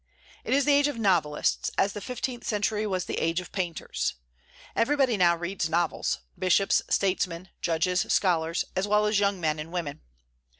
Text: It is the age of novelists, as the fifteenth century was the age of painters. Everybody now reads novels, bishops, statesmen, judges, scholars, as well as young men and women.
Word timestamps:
It 0.43 0.51
is 0.55 0.65
the 0.65 0.73
age 0.73 0.87
of 0.87 0.97
novelists, 0.97 1.69
as 1.77 1.93
the 1.93 2.01
fifteenth 2.01 2.43
century 2.43 2.87
was 2.87 3.05
the 3.05 3.19
age 3.19 3.39
of 3.39 3.51
painters. 3.51 4.15
Everybody 4.75 5.15
now 5.15 5.35
reads 5.37 5.69
novels, 5.69 6.21
bishops, 6.39 6.81
statesmen, 6.89 7.49
judges, 7.61 8.07
scholars, 8.11 8.65
as 8.75 8.87
well 8.87 9.05
as 9.05 9.19
young 9.19 9.39
men 9.39 9.59
and 9.59 9.71
women. 9.71 10.01